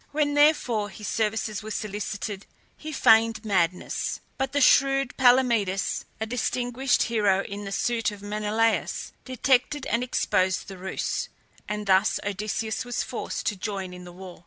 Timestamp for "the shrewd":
4.51-5.15